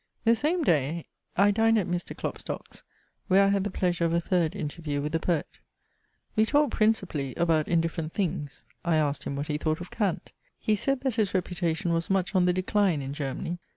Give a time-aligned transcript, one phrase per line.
[0.23, 1.05] The same day
[1.37, 2.17] I dined at Mr.
[2.17, 2.83] Klopstock's,
[3.27, 5.59] where I had the pleasure of a third interview with the poet.
[6.35, 8.63] We talked principally about indifferent things.
[8.83, 10.31] I asked him what he thought of Kant.
[10.57, 13.59] He said that his reputation was much on the decline in Germany.